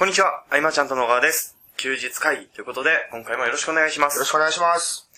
[0.00, 1.58] こんにちは、あいまちゃんと野川です。
[1.76, 4.14] 休日会議ということで、今回もよろしくお願いします。
[4.14, 5.10] よろしくお願いします。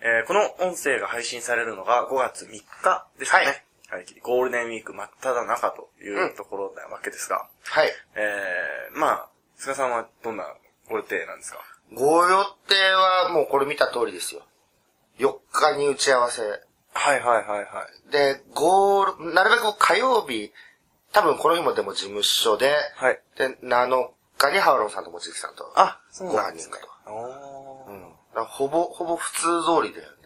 [0.00, 3.64] えーこの音声が配信されるのが5月3日ですかね。
[3.88, 4.06] はい。
[4.24, 7.88] ゴールデンウィーク真っ只中というところなわけですが、はい。
[8.16, 10.52] えー、まあ、菅さんはどんな
[10.90, 11.60] ご予定なんですか？
[11.94, 14.42] ご予定はもうこれ見た通りですよ。
[15.20, 16.42] 4日に打ち合わせ。
[16.42, 16.58] はい
[16.92, 18.10] はいはいはい。
[18.10, 20.52] で、ゴール、なるべく火曜日、
[21.12, 23.20] 多分この日もでも事務所で、はい。
[23.38, 25.72] で、7日にハウロンさんと望月さんと。
[25.76, 27.84] あ、そうごなんですか飯に行く。
[27.84, 27.92] と。
[28.36, 28.44] うん。
[28.46, 30.16] ほぼ、ほぼ普通通りだよね。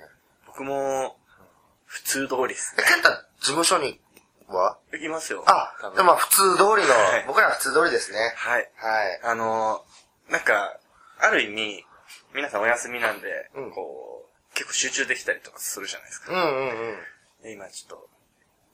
[0.47, 1.16] 僕も、
[1.85, 2.89] 普通通りですえ、ね。
[2.89, 4.01] ケンタ、事務所に
[4.49, 4.79] は？
[4.93, 5.45] 行きますよ。
[5.47, 6.77] あでもまあ普通通りの、は
[7.21, 8.33] い僕らは普通通りですね。
[8.37, 8.71] はい。
[8.77, 9.21] はい。
[9.25, 10.79] あのー、なんか、
[11.21, 11.85] ある意味、
[12.35, 16.32] 皆さんお休みなんで、うんこう、結構集中できたりとかするじゃないですか。
[16.32, 16.97] うんうん
[17.43, 18.09] で今ちょっと、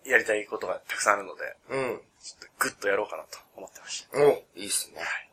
[0.08, 1.78] やりたいことがたくさんあるので、うん。
[1.78, 2.01] うん。
[2.23, 4.19] ちょっとグッとやろうかなと思ってました。
[4.19, 5.01] お、いいっすね。
[5.01, 5.23] はい。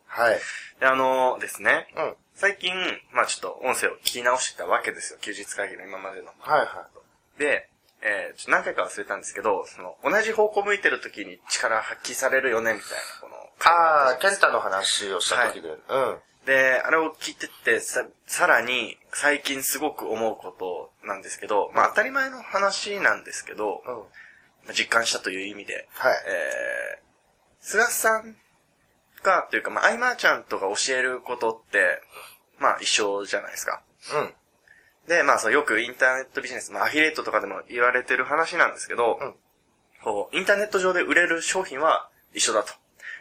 [0.79, 2.03] で、あのーですね、うん。
[2.03, 2.73] はい最近、
[3.13, 5.19] まあちょっと音声を聞き直してたわけですよ。
[5.21, 6.29] 休日会議の今までの。
[6.39, 6.87] は
[7.37, 7.69] で、
[8.01, 15.69] えー、ちょっと何回か忘れたんですけど、その、同じ方向向いてる時に力発揮されるよね、みたいな、この、ああ、ケンタの話をした時で。
[15.69, 16.17] うん。
[16.45, 23.93] で、あれを聞いてって、さ、さらに、最近すごく思うことなんですけど、まあ当たり前の話なんですけど、うん。
[24.65, 26.13] まあ実感したという意味で、はい。
[26.25, 27.03] えー、
[27.59, 28.35] 菅さん
[29.23, 32.01] が、というか、まあ、アイマーちゃんとか教えることって、
[32.59, 33.81] まあ一緒じゃないですか。
[34.13, 34.33] うん。
[35.07, 39.33] で、まあそうよくインターネットビジネス、まあアフィリエイトとかでも言われてる話なんですけど、うん
[40.03, 42.73] こう、インターネット上で売れる商品は一緒だと。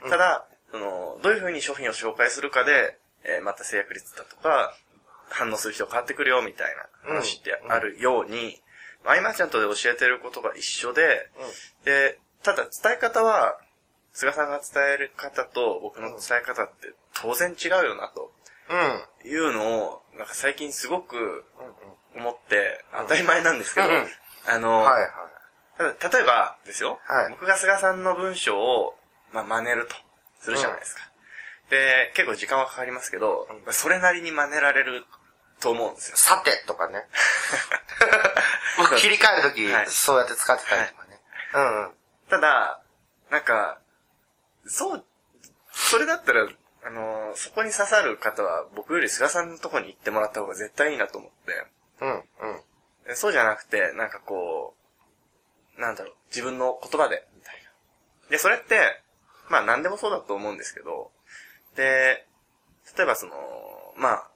[0.08, 4.74] ただ、その、どういうふうに商品を紹介するかで、えーまた制約率だとか、
[5.28, 8.62] 反応する人が変わってくるよみたいな話ってあるように、
[9.04, 11.28] まあアイマーちゃんとで教えてることが一緒で、
[11.84, 13.58] で、ただ伝え方は、
[14.12, 18.32] 菅さんが伝える方と僕の伝え方って当然違うよなと
[18.70, 19.30] うん。
[19.30, 21.44] いうのを、なんか最近すごく
[22.16, 24.06] 思って、当たり前なんですけど、うん
[24.46, 25.08] あの、はいは
[25.92, 25.96] い。
[25.98, 28.94] ただ例えばですよ、はい僕が菅さんの文章を、
[29.32, 29.94] まあ、真似ると
[30.40, 31.02] するじゃないですか。
[31.68, 35.04] で、結構時間はかかりますけど、それなりに真似られる
[35.60, 36.16] と思うんですよ。
[36.16, 37.04] さてとかね。
[38.78, 41.20] 僕切り替えるときはい、そうやって使ってたりとかね。
[41.54, 41.94] うんうん。
[42.28, 42.80] ただ、
[43.30, 43.78] なんか、
[44.70, 45.04] そう、
[45.72, 46.48] それだったら、
[46.84, 51.66] あの、そこに刺さる方は僕より菅さんのとこに行ってもらった方が絶対いいなと思って、
[52.00, 52.22] うんうん。
[53.06, 54.76] でそうじゃなくて、なんかこ
[55.76, 58.30] う、なんだろう、自分の言葉で、みたいな。
[58.30, 59.02] で、それって、
[59.48, 61.10] まあ何でもそうだと思うんですけど、
[61.74, 62.24] で、
[62.96, 63.32] 例えばその、
[63.96, 64.30] まあ、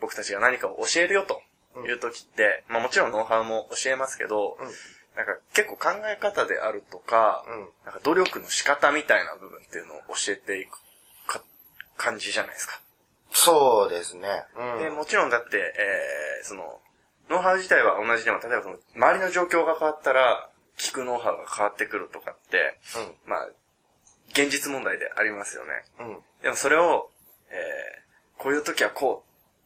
[0.00, 1.40] 僕たちが何かを教えるよと
[1.86, 4.68] いう時って、まあもちろんノウハウも教えますけど、うん
[5.16, 10.80] なんか結構考え方であるとか、うんなんか努力の仕方みたいな部分っていうのを教えていく
[11.26, 11.42] か
[11.96, 12.80] 感じじゃないですか。
[13.32, 14.28] そうですね。
[14.56, 14.82] うん。
[14.82, 16.80] で、もちろんだって、えー、その、
[17.30, 22.78] ノウハウ自体は同じでも、例えばその、周りの状況が変わったら、聞くノウハウが変わってくるとかって、
[23.26, 23.48] まあ、
[24.32, 25.70] 現実問題でありますよね。
[26.00, 26.08] うん。
[26.08, 26.18] うん。
[26.42, 27.10] でもそれを、
[27.50, 29.24] えー、こういう時はこ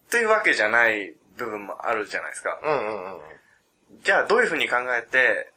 [0.09, 2.59] う、というわけじゃない部分もあるじゃないですか。
[2.63, 3.21] うんうんうん。
[4.05, 5.53] じゃあ、どういうふうに考えて、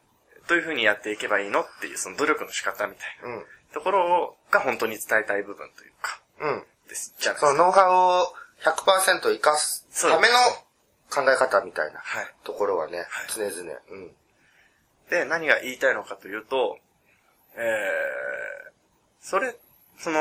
[0.48, 3.44] どういうふうにやっていけばいいのっていう、その努力の仕方みたいなうん。
[3.72, 6.64] ところを、が本当に伝えたい部分というか、うん。
[6.88, 7.36] です、じゃ。
[7.36, 10.34] そのノウハウを100%活かすための
[11.10, 12.34] 考え方みたいなはい。
[12.44, 13.78] ところはね、はい常々。
[13.90, 14.10] うん。
[15.08, 16.78] で、何が言いたいのかというと、
[17.56, 18.72] えー、
[19.20, 19.56] それ、
[19.98, 20.20] その、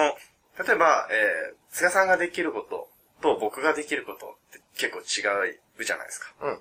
[0.60, 2.90] 例えば、えー、菅さんができること
[3.22, 5.50] と僕ができることって結構違
[5.80, 6.34] うじゃないですか。
[6.42, 6.60] うん。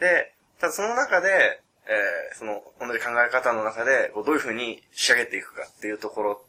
[0.00, 6.44] で、ただその中で、えー、その、同じ考え方の中で、こうどういうふうに仕上げていくかっていうところ、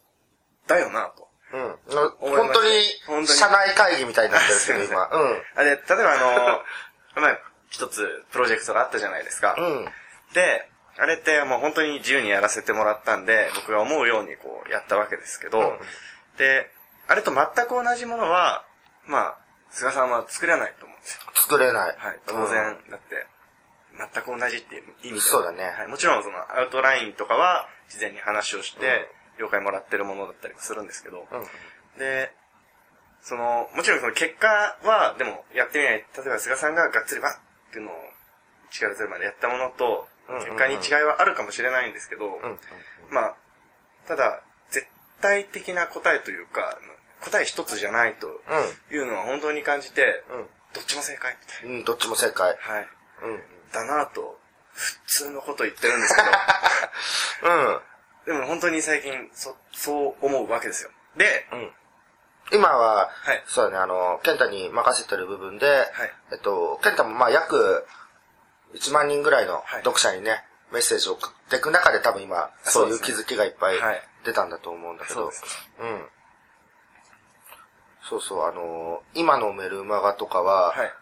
[0.67, 1.27] だよなと。
[1.53, 1.75] うん。
[2.19, 2.69] 本当に
[3.05, 5.09] 本当に社内会議みたいになってるけど、すい今。
[5.55, 6.61] あで、例えばあの、
[7.21, 7.39] まあ、
[7.69, 9.55] 一つプロジェクトがあったじゃないですか。
[9.57, 9.65] うん。
[9.65, 9.93] うん。
[10.33, 15.79] で、あれってもう本当に自由にやらせてもらったんで、僕が思うようにこうやったわけですけど、うん
[16.37, 16.69] で、
[17.07, 18.63] あれと全く同じものは、
[19.05, 19.37] まあ、
[19.71, 21.21] 菅さんは作れないと思うんですよ。
[21.33, 21.95] 作れない。
[21.97, 23.25] はい、当然、だって、
[23.97, 29.09] 全く同じっていう意味ではそうだねはい、もちろんそのアウトラインとかは事前に話をして、
[29.39, 31.39] 了解もらってるものだったりもするんですけど、うん。
[31.39, 31.45] うん。
[31.97, 32.31] で、
[33.21, 34.47] その、もちろんその結果
[34.83, 37.39] は、でもやってみない、例えば菅さんががっつりバッっ
[37.71, 37.93] ていうのを
[38.71, 42.59] 力強いまでやったものと、結果に違いはあるかもしれないんですけど、うん。
[43.09, 43.35] まあ、
[44.07, 44.87] ただ、絶
[45.21, 46.77] 対的な答えというか、
[47.21, 48.27] 答え一つじゃないと
[48.93, 50.45] いうのは本当に感じて、うん。
[50.73, 51.75] どっちも正解みたいうん。
[51.77, 51.83] うん。
[51.85, 52.57] どっちも正解。
[52.67, 52.73] な。
[52.73, 52.87] はい。
[53.23, 53.43] うん。
[53.71, 54.39] だなぁと、
[54.73, 56.21] 普通のこと言ってるんですけ
[57.47, 57.81] ど、 うん。
[58.25, 60.91] でも本当に最近、そ、そう思うわけですよ。
[61.15, 61.73] で、うん。
[62.51, 65.87] 今は、はいそうだね、あの、ケンタに任せてる部分で、
[66.31, 67.85] えっと、ケンタもまあ約
[68.73, 76.05] 1万人ぐらいのはい読者にね、メッセージを送っていく中で多分今、そういう気づきがいっぱいはい出たんだと思うんだけど、そうですうん。
[78.09, 80.93] そうそう、あの、今のメルマガとかは、はい。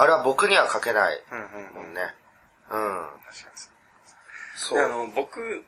[0.00, 1.88] あれは僕には書けないうんうんうんん。
[1.88, 2.14] もね。
[2.70, 3.06] うん。
[3.28, 3.70] 確かに
[4.56, 4.78] そう。
[4.78, 5.66] であの、僕、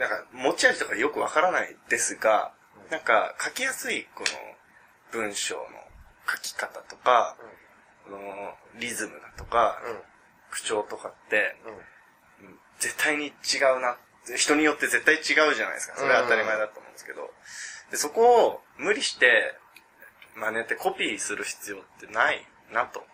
[0.00, 2.52] なんか、持ち味とかよくわからないですが、
[2.90, 4.26] なんか、書きやすい、この、
[5.12, 5.62] 文章の
[6.28, 7.36] 書き方とか、
[8.04, 9.98] この、リズムだとか、うん。
[10.50, 11.72] 口調とかって、うん。
[11.72, 11.78] うん
[12.80, 13.30] 絶対に違
[13.76, 13.96] うな。
[14.36, 15.96] 人によって絶対違うじゃないですか。
[15.96, 17.30] それは当たり前だと思うんですけど。
[17.90, 19.58] で、そこを無理して
[20.36, 23.04] 真似てコピーする必要ってないなと。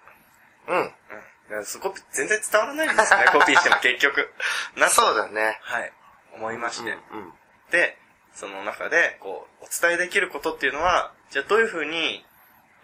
[0.69, 0.77] うん。
[0.79, 0.85] うん。
[0.85, 4.33] だからそこ全然伝わらないんですよね、 コピーしても結局。
[4.77, 5.59] なとそうだね。
[5.63, 5.93] はい。
[6.35, 6.91] 思いまして。
[6.91, 7.33] うん。
[7.71, 7.99] で、
[8.35, 12.25] その中で、こう、お伝えできることっていうのは、じゃあどういうふうに、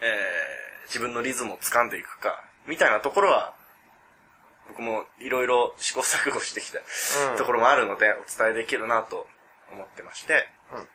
[0.01, 3.55] えー、自分のリズムを掴んでいくか、みたいなところは、
[4.69, 9.27] 僕もいろいろ試行錯誤してきたうんところもあるので、お伝えできるなと
[9.73, 10.89] 思ってまして、うん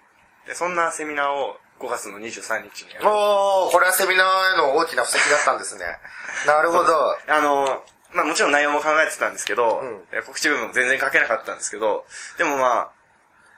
[0.47, 2.89] で、そんなセミナーを5月の23日に。
[3.03, 5.85] おー、これはセミナーへの大きな布石だったんですね。
[6.47, 7.17] なるほど。
[7.27, 7.83] あの、
[8.13, 12.05] まあもちろん内容も考えてたんですけど、うんえ告知部分も全然書けなかったんですけど、
[12.37, 12.89] でもまあ、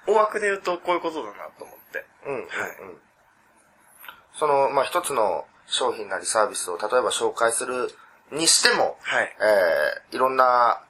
[0.08, 2.06] 大枠で言うとこういうことだなと思って。
[2.26, 2.78] うん、うん、うんはい。
[4.34, 7.92] その、まあ、一つの商品なりサービスを例えば紹介する
[8.32, 9.36] にしても、はい。
[9.40, 10.82] えー、いろんな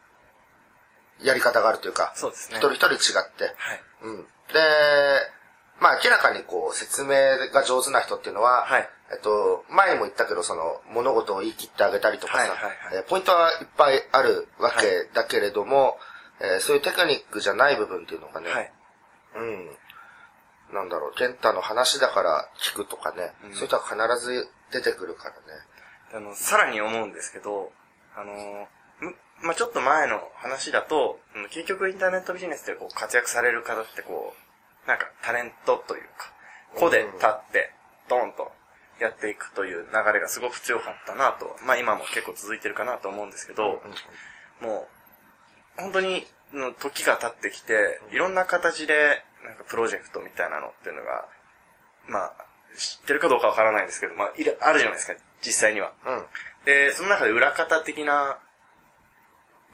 [1.22, 2.58] やり方があるというか、そうですね。
[2.58, 3.84] 一人一人違って、はい。
[4.04, 4.28] うん。
[4.54, 4.60] で、
[5.80, 7.10] まあ明らかにこう説明
[7.54, 15.98] が上手な人っていうのは、はいえっと、前にも言ったけど、その物事を言い切ってあげたりとかさ、はいはいはいえーポイントはいっぱいあるわけだけれども、
[16.42, 18.72] えーそういうテクニックじゃない部分っていうのがね、はい。
[19.36, 19.78] うん。
[20.74, 25.38] なんだろう、ケンタの話だから聞くとかね、うんそういう人は必ず出てくるからね。
[26.14, 27.72] あの、さらに思うんですけど、
[28.16, 28.68] あの、
[29.00, 34.47] むまあ、ちょっと前の話だと、うん結局インターネットビジネスでこう活躍される方ってこう、
[34.88, 36.32] なんかタレントというか、
[36.76, 37.72] 個で立って、
[38.10, 38.52] ドンと
[39.00, 43.82] やっていくという流れがすごく強かったなと、まあ今も結構続いてるかなと思うんですけど、
[44.62, 44.88] も
[45.78, 51.28] う、本当に、の時が経ってきて、いろんな形で、なんかプロジェクトみたいなのっていうのが、
[52.08, 52.34] まあ、
[52.78, 55.92] 知ってるかどうかわからないんですけど、まあ、いるあるじゃないですか、実際には。
[56.06, 56.26] うん。
[56.66, 58.38] で、その中で裏方的な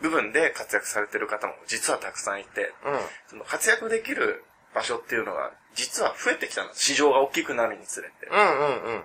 [0.01, 3.00] 部分で活躍されてる方も実はたくさんいて、うん。
[3.27, 4.44] その活躍できる
[4.74, 6.81] 場所っていうのが実は増えてきたんです。
[6.84, 8.28] 市場が大きくなるにつれて。
[8.28, 9.04] うんうんうん。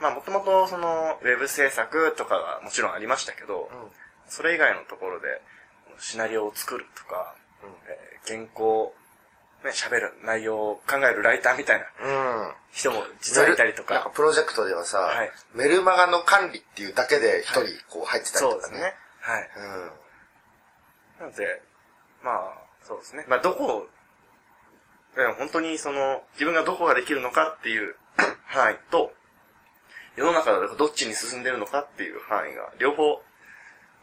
[0.00, 3.70] まあもともとそのウェブ制作とかはもちろんありましたけど、
[4.28, 5.26] それ以外のところで
[5.98, 7.34] シナリオを作るとか、
[7.88, 8.92] えー原稿、
[9.62, 12.52] ね、喋る内容を考えるライターみたいなうん。
[12.72, 14.10] 人も実はいたりとなんかか。
[14.10, 18.62] プロジェクトではさ、はいメルマガの管理っていうだけで一人こう入ってたりとかね。
[18.62, 18.94] そうですね。
[19.20, 19.50] はい。
[21.20, 21.62] なので、
[22.22, 22.52] まあ、
[22.82, 23.24] そうですね。
[23.28, 23.86] まあ、どこ
[25.38, 27.96] 本当にその、自分がどこができるのかっていう
[28.46, 29.12] 範囲と、
[30.16, 33.22] 世の中がどっちに進んでるのかっていう範囲が、両方、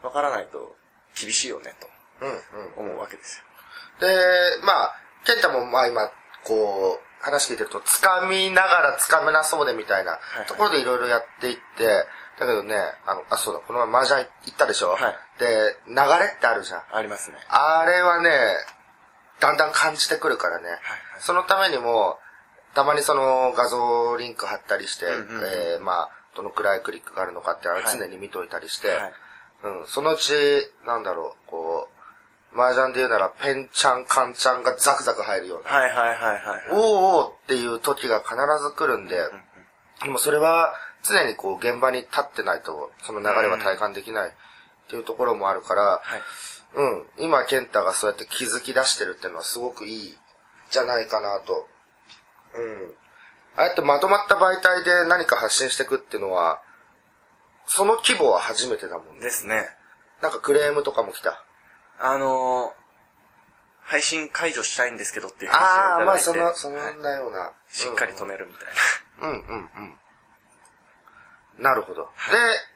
[0.02, 0.76] わからないと
[1.18, 1.74] 厳しいよね、
[2.20, 2.28] うん。
[2.28, 3.38] うんと思うわけです
[4.00, 4.06] よ。
[4.08, 6.10] で、まあ、ケンタもまあ今、
[6.44, 12.06] こう、話聞いてると、掴みながら掴めなそうでみたいなはいところでいろいろやっていって、
[12.38, 14.90] だけどね、あの、あ、そうだ、この前麻雀行ったでしょ？
[14.90, 16.82] はいで、流れってあるじゃん。
[16.92, 17.38] ありますね。
[17.48, 18.30] あれはね、
[19.40, 20.68] だんだん感じてくるからね。
[20.68, 20.78] はい
[21.20, 22.18] そのためにも、
[22.74, 29.12] たまにその画像リンク貼ったりして、うんうんうんえーまあ、どのくらいクリックがあるのかって常に見といたりして、はい。
[29.64, 30.32] うん、そのうち、
[30.84, 31.88] なんだろう、こ
[32.54, 36.62] う、麻雀で言うなら、ペンちゃん、カンちゃんがザクザク入るような、はいはいはいはい。
[36.72, 39.16] おーおーっていう時が必ず来るんで、
[40.02, 44.32] でもそれは常にこう現場に立ってないと、その流れは体感できないっ
[44.88, 46.22] ていうところもあるから、はい。
[46.74, 50.18] うん、今、ケンタがそうやって気づき出してるっていうのはすごくいい
[50.70, 51.68] じゃないかなと。
[52.54, 52.94] うん。
[53.56, 56.60] ああやってまとまった媒体で何か発信していくっていうのは、
[57.66, 59.20] その規模は初めてだもんね。
[59.20, 59.68] ですね。
[60.20, 61.44] なんかクレームとかも来た。
[62.00, 62.70] あのー、
[63.82, 67.52] 配信解除したいんですけどっていうああ、まあ話をいただいてその、そはいんなような。
[67.68, 68.64] しっかり止めるみたい
[69.22, 69.28] な。
[69.28, 69.98] うんうんうん。
[71.58, 72.02] なるほど。
[72.02, 72.08] で、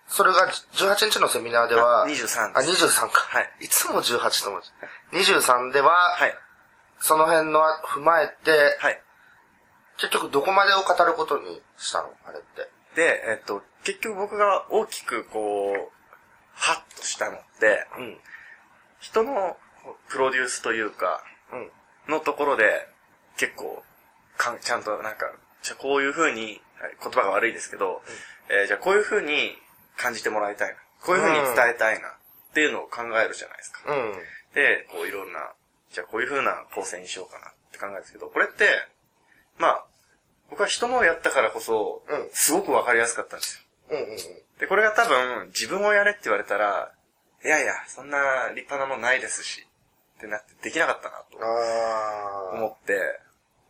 [0.06, 3.10] それが18日のセミナーでは、あ23あ、です23か。
[3.28, 3.50] はい。
[3.60, 4.62] いつも18と思う。
[5.12, 6.34] 23では、はい。
[7.00, 9.00] その辺の踏まえて、はい。
[9.98, 12.10] 結局どこまでを語ることにしたの？
[12.24, 12.70] あれって。
[12.94, 15.92] で、えっと、結局僕が大きくこう、
[16.54, 18.18] ハッとしたのって、うん。
[19.00, 19.56] 人の
[20.08, 21.70] プロデュースというか、うん。
[22.12, 22.88] のところで、
[23.36, 23.82] 結構、
[24.36, 25.30] かんちゃんとなんか、
[25.62, 28.02] じゃあこういう風にはい言葉が悪いですけど、
[28.50, 29.52] えーじゃあこういう風に
[29.96, 30.74] 感じてもらいたいな。
[31.02, 32.08] こういう風に伝えたいな。
[32.08, 32.12] っ
[32.54, 33.80] ていうのを考えるじゃないですか。
[33.86, 34.12] うん。
[34.54, 35.52] で、こういろんな、
[35.92, 38.68] じゃあこういう風な構成にしようかなって考えるんですけど、これって、
[39.58, 39.84] まあ、
[40.50, 43.58] 僕は人のをやったからこそうん、すごくわかりやすかったんです
[43.90, 43.96] よ。
[43.98, 44.16] うんうんうん。
[44.58, 46.92] で、これが多分、自分をやれって言われたら、
[47.44, 49.66] いやいや、そんな立派なもんないですし、
[50.16, 52.98] ってなってできなかったなとあ思って、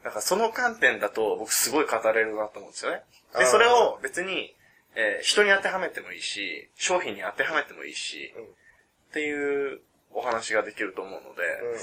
[0.03, 3.03] だからその観点だと僕すごい語れるなと思うんですよね。
[3.37, 4.55] で、それを別に、
[4.95, 9.81] えー人に当てはめてもいいし、商品に当てはめてもいいし、うんっていう
[10.13, 11.79] お話ができると思うので、うんうん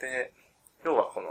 [0.00, 0.32] で、
[0.84, 1.28] 要はこの、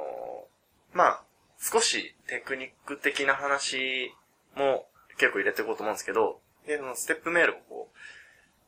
[0.93, 1.23] まあ、
[1.59, 4.13] 少しテクニック的な話
[4.55, 4.87] も
[5.17, 7.97] 結構入れていこうと思うんですけど、で、そのステップメールをこう、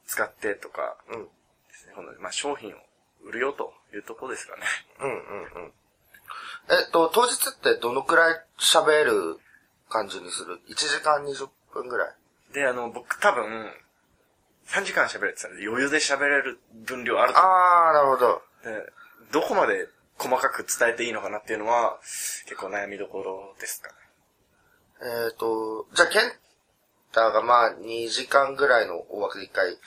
[0.07, 1.19] 使ってとかうん。
[1.19, 1.25] うん。
[1.25, 1.31] で
[1.73, 2.77] すね、この、まあ、商品を
[3.23, 4.63] 売るよというところですかね。
[4.99, 5.73] うんうんうん。
[6.71, 9.37] えっと、当日ってどのくらい喋る
[9.89, 12.13] 感じにする ?1 時間20分ぐらい？
[12.53, 13.71] で、あの、僕多分、
[14.67, 17.51] 3時間喋れってたら余裕で喋れる分量あると思う。
[17.51, 18.41] あー、なるほど。
[18.63, 18.93] で
[19.31, 19.87] どこまで
[20.17, 21.97] 細かく伝えていいのかなっていうのは、
[22.45, 23.95] 結構悩みどころですかね。
[25.27, 26.21] えっ、と、じゃあ、ケン
[27.11, 29.77] タがまあ、2時間ぐらいの大枠で一回、はい。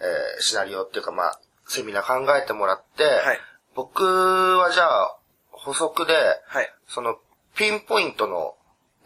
[0.00, 3.40] えーシナリオっていうかまあ、セミナー考えてもらって、はい。
[3.74, 5.18] 僕はじゃあ、
[5.50, 6.14] 補足で、
[6.46, 6.74] はい。
[6.88, 7.18] その、
[7.54, 8.56] ピンポイントの、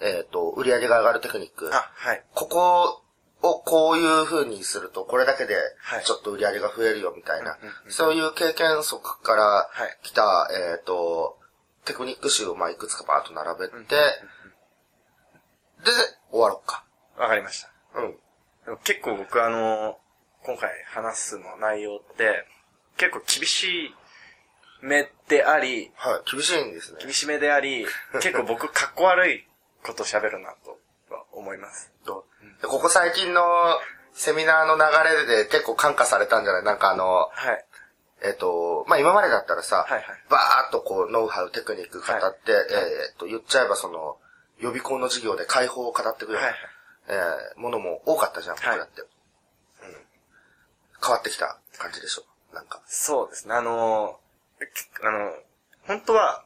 [0.01, 1.75] えっ、と、売り上げが上がるテクニック。
[1.75, 2.25] あ、はい。
[2.35, 3.03] ここ
[3.51, 11.39] をこういう風にすると、これだけではい、ちょっと売り上げが増えるよみたいな、そういう経験則からはい来た、えっ、と、
[11.85, 13.97] テクニック集をまあいくつかバーッと並べて、
[15.85, 15.93] で、
[16.31, 16.85] 終わろうか。
[17.17, 17.71] わかりました。
[17.95, 18.79] うん。
[18.85, 19.99] 結構僕あの、
[20.43, 22.45] 今回話すの内容って、
[22.97, 23.95] 結構厳しい
[24.83, 26.31] 目であり、はい。
[26.31, 26.99] 厳しいんですね。
[27.01, 27.87] 厳しめであり、
[28.23, 29.49] 結構僕かっこ悪い
[29.85, 30.79] こと喋るなと
[31.11, 31.93] は思います。
[32.63, 33.43] ここ最近の
[34.13, 34.83] セミナーの流
[35.27, 36.65] れで結構感化されたんじゃない？
[36.65, 37.65] なんかあの、はい。
[38.23, 44.17] えっ、と、まあ、今までだったらさ、はいはいバーっとこう、ノウハウ、テクニック語って、えっ、と、言っちゃえばその、
[44.59, 46.55] 予備校の授業で解放を語ってくる、はいはい
[47.09, 49.09] えーものも多かったじゃん、僕はいだって、うん。
[51.05, 52.81] 変わってきた感じでしょ、なんか。
[52.87, 53.55] そうですね。
[53.55, 54.19] あの、
[54.59, 54.67] け
[55.07, 55.33] あの、
[55.87, 56.43] 本当は、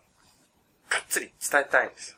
[0.90, 2.16] がっつり伝えたいんですよ。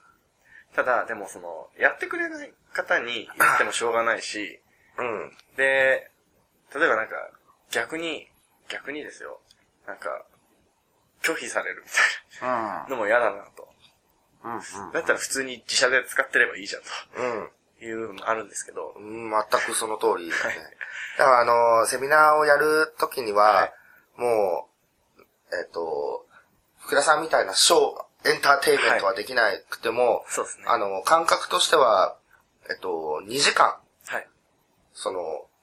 [0.74, 4.60] ただ、でもその、やってくれない方に言ってもしょうがないし、
[4.98, 5.32] うん。
[5.56, 6.10] で、
[6.74, 7.14] 例えばなんか、
[7.70, 8.28] 逆に、
[8.68, 9.40] 逆にですよ。
[9.86, 10.24] なんか、
[11.22, 11.90] 拒否されるみ
[12.40, 12.56] たいうん。
[12.56, 13.68] なのも嫌だなと。
[14.92, 17.48] だったら普通に自社で使ってればいいじゃんうん。
[17.78, 20.54] というのもあるんですけど、うん、全くその通りですね。
[21.18, 23.72] だからあの、セミナーをやるときには、はい
[24.16, 24.68] も
[25.18, 25.22] う、
[25.56, 26.26] えっ、と、
[26.78, 30.64] 福田さんみたいなショー、エンターテインメントはできなくても、そうですね。
[30.68, 32.16] あの、感覚としては、
[32.70, 33.76] えっと、2時間、
[34.06, 34.28] はい。
[34.94, 35.20] その、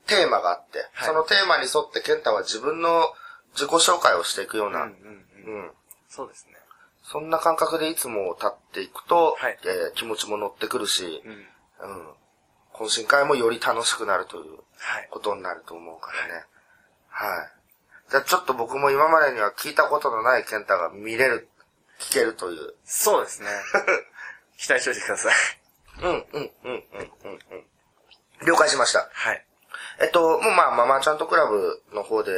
[0.08, 3.13] テーマがあって、はいそのテーマに沿って健太は自分の
[3.53, 5.63] 自己紹介をしていくような、うんうんうん。
[5.63, 5.72] うん
[6.10, 6.53] そうですね。
[7.03, 11.32] そんな感覚でいつも立っていくと、はいえー気持ちも乗ってくるし、うん。
[11.32, 12.08] うん、
[12.74, 15.08] 懇親会もより楽しくなるというはい。
[15.12, 16.46] ことになると思うからね。
[17.10, 17.51] はい。
[18.12, 21.50] じゃあちょっと僕も今までには聞いたことのない健太が見れる、
[22.00, 22.74] 聞けるという。
[22.84, 23.48] そうですね。
[24.58, 25.34] 期待しておいてください。
[26.01, 28.48] うん、うん、うん、うん、うん、うん。
[28.48, 29.10] 了解しました。
[29.12, 29.46] はい。
[30.01, 32.32] えっと、もうまあ、ママちゃんとクラブの方で。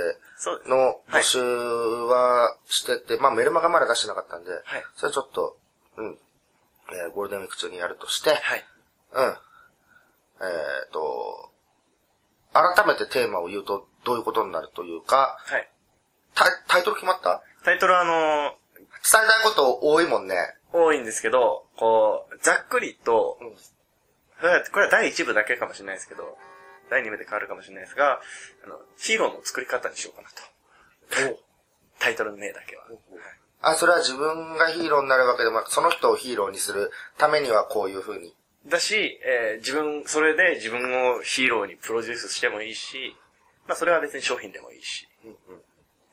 [0.65, 4.61] の募集はしてて、まあメルマがまだ出してなかったんで、はい
[4.95, 5.55] それちょっと、
[5.97, 6.17] うん、
[6.93, 8.65] えーゴールデンウィーク中にやるとして、はい。
[9.13, 9.25] うん。
[9.27, 9.29] え
[10.87, 11.51] っ、と、
[12.53, 15.69] 改めてテーマを言うとどういうことになるというか、はい。
[16.67, 17.43] タイトル決まった？
[17.63, 20.35] タイトルはあの伝えたいこと多いもんね。
[20.73, 23.55] 多いんですけど、こう、ざっくりと、うん
[24.71, 26.35] これは第1部だけかもしれないですけど、
[26.89, 28.19] 第2部で変わるかもしれないですが、
[28.65, 31.39] あの、ヒーローの作り方にしようかなと。
[31.99, 32.85] タイトルの名だけは。
[33.61, 38.35] あ、それは自分がヒーローになるわけでもなく、その人をヒーローにするためにはこういう風に。
[38.67, 43.15] だし、えー自分、それで自分をヒーローにプロデュースしてもいいし、
[43.67, 45.07] まあそれは別に商品でもいいし、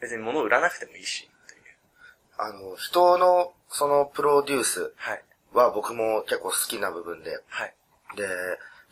[0.01, 1.63] 別に物を売らなくてもいいし、という。
[2.37, 5.23] あの、人のそのプロデュースはい。
[5.53, 7.75] は僕も結構好きな部分で、はい。
[8.17, 8.27] で、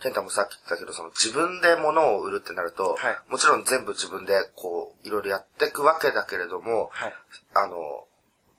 [0.01, 7.15] ケンタもさっき言ったけど、その自分で物を売るってなると、はいもちろん全部自分でこう、いろいろやっていくわけだけれども、はい。
[7.55, 8.05] あの、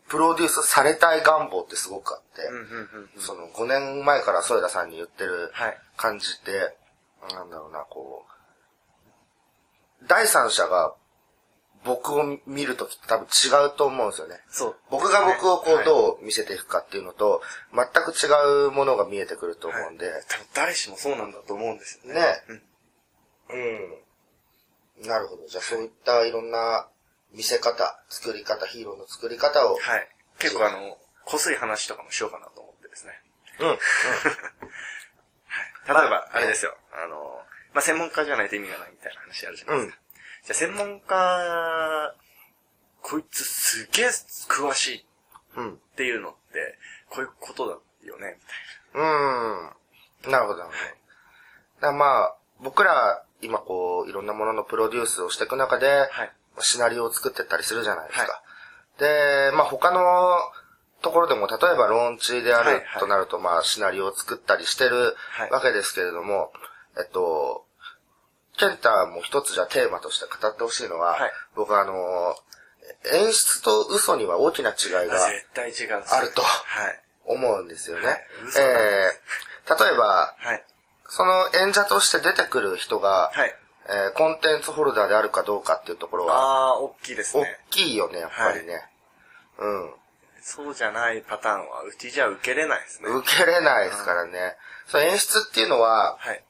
[0.07, 2.49] プロデュースされたい願望ってすごくあって。
[3.19, 5.77] その5年前から添田さんに言ってるはい。
[5.97, 6.75] 感じって、
[7.33, 8.25] なんだろうな、こ
[10.01, 10.93] う、第三者が
[11.83, 14.39] 僕を見るときって多分違うと思うんですよね。
[14.49, 14.75] そう。
[14.89, 17.41] 僕が僕をこうはいどう見せていくかっていうのと、
[17.73, 18.27] 全く違
[18.67, 22.19] うものが見えてくると思うんで、多分誰しもそうなんだと思うんですよね。
[22.19, 22.43] ね
[23.49, 23.97] うん。
[24.99, 25.07] うん。
[25.07, 25.47] なるほど。
[25.47, 26.87] じゃあそういったいろんな
[27.33, 30.09] 見せ方、作り方、ヒーローの作り方を、はい。
[30.39, 33.21] 結構あの、こすい話とかもしようかなと思ってですね。
[33.59, 33.69] うん。
[33.69, 33.77] うん。
[35.87, 36.75] 例えば、あれですよ。
[36.91, 37.41] あの、
[37.73, 39.99] まあ、専門家じゃないと意味がないみたいな話あるじゃないですか。
[40.47, 42.15] じゃあ専門家、
[43.01, 44.05] こいつすげえ
[44.47, 45.05] 詳しい
[45.57, 45.73] うん。
[45.73, 46.77] っていうのって、
[47.09, 47.73] こういうことだ
[48.07, 48.37] よね、
[48.95, 50.31] みうん。
[50.31, 50.75] なるほど、なるほ
[51.81, 51.87] ど。
[51.87, 56.05] だまあ、僕ら、今こう、いろんなもののプロデュースをしていく中で、たいな。
[56.07, 56.31] はい。
[56.59, 58.41] シナリオを作ってったりするじゃないですか。
[58.99, 59.99] で、まあ他の
[61.01, 66.53] ところでも、例えばローンチであるはいはいとなると、まあシナリオを作ったりしてるはいわけですけれども、
[66.97, 67.66] えっと、
[68.57, 72.35] ケンタも一つじゃあテーマとして語ってほしいのは、はい僕はあの、
[73.13, 75.45] 演出と嘘には大きな違いがある
[76.31, 77.01] とはい。
[77.25, 78.05] 思うんですよね。
[78.07, 78.17] はい
[78.59, 80.63] えー例えば、はい。
[81.09, 83.53] その演者として出てくる人が、はい。
[83.89, 87.59] えーコンテンツホルダーであるかどうかっていうところは、ああ、大きいです大ね。
[87.69, 88.85] きいよね、やっぱりね。
[90.41, 93.09] そうじゃないパターンは、うちじゃ受けれないですね。
[93.09, 93.17] うん。
[93.17, 94.55] 受けれないですからね。
[94.87, 96.41] その演出っていうのは、はい。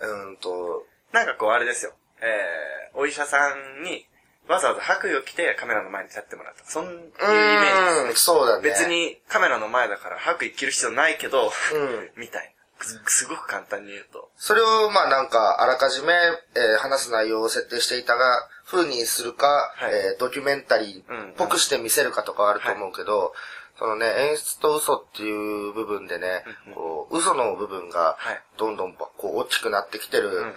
[0.00, 1.92] うーんと、なんかこうあれですよ。
[2.20, 4.06] えー、お医者さんに、
[4.48, 6.64] わざわざ白衣を着てカメラの前に立ってもらった。
[6.64, 8.12] そんいうイメージですね。
[8.14, 8.62] そうだね。
[8.62, 8.86] 別。
[8.86, 12.10] にカメラの前だから白衣着る必要ないけど、うん。
[12.16, 12.84] みたいな。
[12.84, 14.30] すすごく簡単に言うと。
[14.36, 16.12] それを、まあなんか、あらかじめ、
[16.54, 23.34] えー話す内容を設定していたが、風にするか、はいえードキュメンタリーっぽくして見せるかとかはあると思うけど、
[23.80, 26.44] そのね、演出と嘘っていう部分でね、
[26.74, 30.54] こう、嘘の部分がはい、どんどんこう大きくなってきてるうんうん。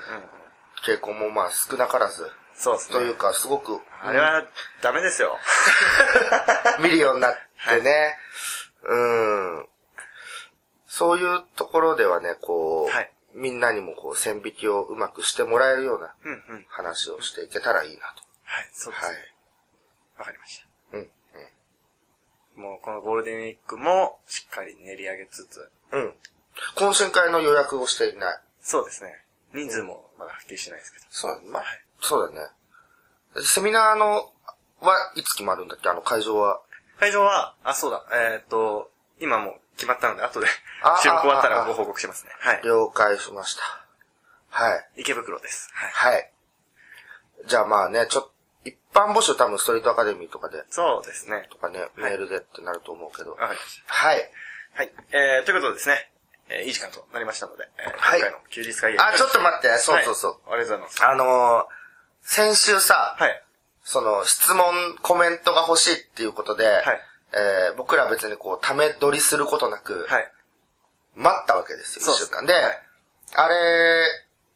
[0.85, 2.95] 傾向もまあ少なからず、そうですね。
[2.97, 4.43] というか、すごく、あれは
[4.81, 5.37] ダメですよ。
[6.83, 7.37] 見るようになっ
[7.69, 8.17] てね。
[8.83, 8.95] う
[9.61, 9.69] ん。
[10.85, 16.65] そういうところではね、こう、はいみんなにもこう、線引きをうまくしてもらえるようなうんうん。
[16.69, 18.05] 話をしていけたらいいな
[18.43, 18.99] はい、そうと。
[18.99, 19.17] ですね。
[19.17, 19.33] はい。
[20.19, 20.72] わかりました。
[22.57, 22.63] うん。
[22.63, 26.13] もうこのゴールデンウィークもしっかり練り上げつつ、うん。
[26.75, 28.39] 懇親会の予約をしていない。
[28.61, 29.23] そうですね。
[29.53, 31.05] 人数もまだはっきりしてないですけど。
[31.09, 31.49] そうだね。
[31.49, 32.47] まあはいそうだね。
[33.41, 34.29] セミナーの、
[34.81, 35.89] はいつ決まるんだっけ？
[35.89, 36.61] あの会場は。
[36.99, 40.47] 会場は、あ、そうだ、えーっと、今もう決まったので、後で
[40.83, 42.31] あ 収録終わったらご報告しますね。
[42.39, 42.61] はい。
[42.63, 43.63] 了解しました。
[44.49, 44.89] はい。
[44.97, 45.69] 池袋です。
[45.73, 46.13] はい。
[46.13, 46.31] はい。
[47.45, 48.32] じゃあまあね、ちょっと、
[48.65, 51.47] 一般募集多分ストリートアカデミーとかで、そうですね。
[51.51, 53.31] とかね、メールでってなると思うけど。
[53.31, 54.31] わかりましはい。
[54.75, 54.79] た。
[54.79, 54.91] はい。
[55.11, 56.09] えー、ということでですね、
[56.49, 58.99] えー、いい時間となりましたので、えー、はい今回の休日会議。
[58.99, 60.49] あ、ちょっと待って、そうそうそう。
[60.49, 61.05] はいありがとうございます。
[61.05, 61.65] あのー、
[62.21, 63.43] 先週さ、はい。
[63.83, 67.01] その、質問、コメントが欲しいっていうことで、はい。
[67.33, 70.31] えー僕ら別にこう、ため取りすることなく、はい。
[71.15, 72.45] 待ったわけですよ、一週間。
[72.45, 72.79] で、はい
[73.35, 74.05] あれ、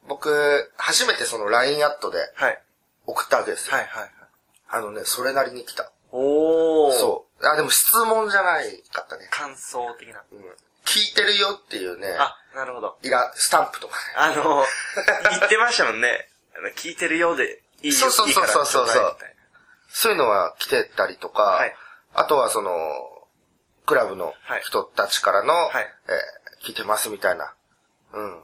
[0.07, 2.61] 僕、初めてその LINE アットではい。
[3.07, 3.75] 送ったわけですよ。
[3.75, 3.87] はい。
[3.87, 4.09] はい。
[4.69, 5.91] あのね、それなりに来た。
[6.11, 6.91] おー。
[6.91, 6.93] う。
[6.93, 7.47] そう。
[7.47, 9.27] あ、でも質問じゃないかったね。
[9.31, 10.21] 感想的な。
[10.31, 10.39] うん。
[10.85, 12.97] 聞いてるよっていうね、あ、なるほど。
[13.03, 14.01] イラ、スタンプとかね。
[14.15, 14.63] あの、
[15.31, 16.29] 言ってましたもんね。
[16.57, 17.93] あの聞いてるようでいいよ。
[17.93, 18.87] そうそうそうそうそう
[19.89, 21.75] そういうのは来てたりとか、はい
[22.13, 22.71] あとはその、
[23.85, 27.53] クラブの人たちからの、はいえー聞いてますみたいな。
[28.13, 28.41] うん。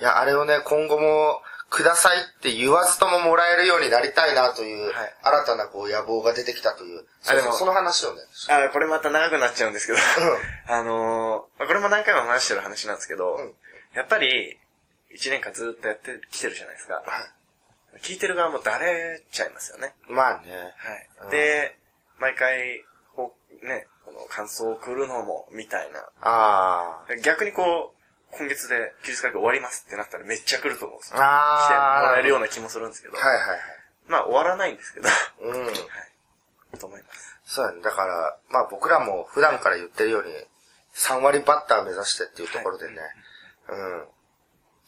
[0.00, 8.20] いや、あれをね、今後も、くださいって言わずとももらえるようになりたいなという、はい新たなこう野望が出てきたという、そうでもその話をね。
[8.48, 8.66] な。
[8.66, 9.98] あ、これまた長くなっちゃうんですけど。
[10.68, 13.54] あのーまあこれも何回も話してる話なんですけど、うん
[13.94, 14.58] やっぱり、
[15.10, 17.02] 一年間ずっとやってきてるじゃないですか。
[18.00, 19.94] 聞いてる側もだれちゃいますよね。
[20.08, 20.74] まあね。
[21.20, 21.30] はい。
[21.30, 21.76] で、
[22.18, 26.08] 毎回、こう、ね、この感想を送るのも、みたいな。
[26.22, 28.01] あ逆にこう、
[28.32, 31.18] 今月で休日会議終わりますってなったらめっちゃ来ると思うんですよ。
[31.20, 31.62] あ。
[31.64, 31.80] しても。
[32.12, 33.14] らえるような気もするんですけど。
[33.14, 33.58] はいはいはい。
[34.08, 35.08] まあ終わらないんですけど。
[35.08, 35.16] はい。
[35.42, 36.78] うん。
[36.78, 37.38] と思います。
[37.44, 37.82] そうやね。
[37.82, 40.32] だから、まあ僕らも普段から言ってるように、
[40.94, 42.96] 3割バッター目指してっていうところでね。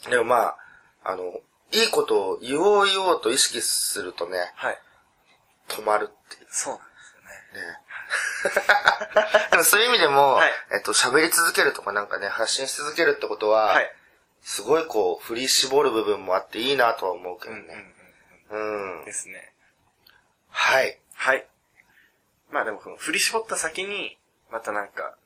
[0.04, 0.10] うん。
[0.10, 0.56] でもまあ、
[1.04, 1.40] あの、
[1.72, 4.78] いいことを言おう言おうと意識するとね、はい。
[5.68, 6.84] 止まるっていうそうなんで
[7.52, 7.68] すよね。
[7.68, 7.78] ね。
[9.50, 13.94] でもそういう意味でも、はいえっと、喋り続けるとかなんかね、発信し続けるってことは、はい。
[14.42, 17.94] すごいこう、振り絞る部分もあっていいなとは思うけうんうんどね。
[18.50, 18.98] うん。
[18.98, 19.04] うん。
[19.04, 19.54] ですね。
[20.50, 21.00] はい。
[21.14, 21.46] はい。
[22.50, 24.18] まあでもこの振り絞った先に、
[24.50, 25.16] またなんか、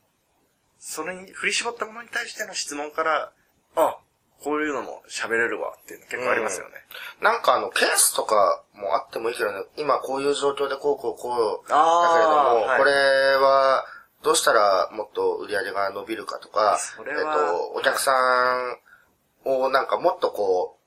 [0.78, 3.32] それに、振り絞ったものに対しての質問から、
[3.74, 3.98] あ、
[4.42, 6.74] こういうのも喋れるわっていうの結構ありますよね。
[7.20, 11.74] なんかあの、ケースとかもあってもいいけどね、今こういう状況でこうこうこう、だ
[12.12, 12.78] けれども、はい。
[12.78, 12.92] これ
[13.36, 13.84] は、
[14.22, 18.12] どうしたらもっと売り上げが伸びるかとか、えっと、お客さ
[19.44, 20.78] んをなんかもっとこ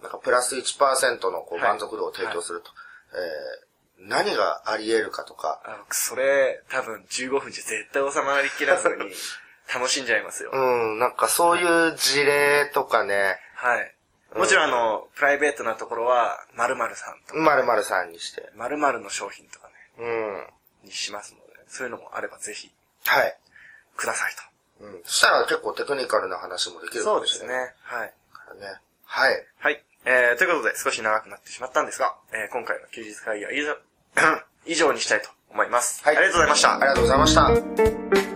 [0.00, 1.62] う、なんかプラス1%のこうはい。
[1.68, 2.70] 満足度を提供すると、
[3.12, 3.66] えー
[3.98, 5.60] 何があり得るかとか、
[5.90, 8.94] それ、多分15分じゃ絶対収まりきらずに、
[9.72, 10.50] 楽しんじゃいますよ。
[10.52, 10.58] う
[10.96, 13.92] ん、なんかそういう事例とかね、はい。
[14.36, 18.50] もちろんあの、プライベートなところは、〇〇さんとか、〇〇さんにして。
[18.54, 19.74] 〇〇の商品とかね、
[20.82, 20.88] うん。
[20.88, 22.70] にしますので、そういうのもあればぜひ、
[23.04, 23.36] はい。
[23.96, 24.32] ください
[24.80, 25.00] うん。
[25.04, 26.98] そしたら結構テクニカルな話もできと。
[26.98, 27.66] るかそうでもしれない。
[27.66, 27.74] すね。
[27.82, 28.12] はい。
[28.32, 28.80] からね。
[29.04, 29.46] はい。
[29.58, 29.82] はい。
[30.04, 33.76] えー、ということで少し長くなってしまったんですが、えー、今回の休日会議は以上、
[34.66, 36.02] 以上にしたいと思います。
[36.04, 36.74] はいありがとうございました。
[36.74, 38.35] ありがとうございました。